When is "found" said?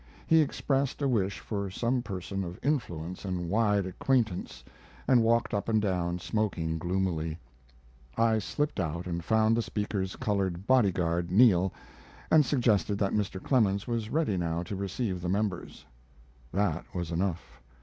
9.23-9.55